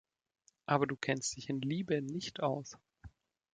[0.65, 2.75] Aber du kennst dich in Liebe nicht aus.